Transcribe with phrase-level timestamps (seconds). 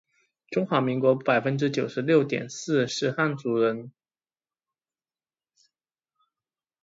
[0.49, 3.91] 中华民国百分之九十六点四是汉族人